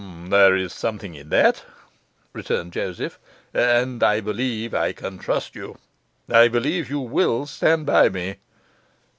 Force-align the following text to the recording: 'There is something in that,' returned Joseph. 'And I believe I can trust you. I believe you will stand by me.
'There 0.29 0.55
is 0.55 0.73
something 0.73 1.13
in 1.13 1.29
that,' 1.29 1.63
returned 2.33 2.73
Joseph. 2.73 3.19
'And 3.53 4.01
I 4.01 4.19
believe 4.19 4.73
I 4.73 4.93
can 4.93 5.19
trust 5.19 5.55
you. 5.55 5.77
I 6.27 6.47
believe 6.47 6.89
you 6.89 7.01
will 7.01 7.45
stand 7.45 7.85
by 7.85 8.09
me. 8.09 8.37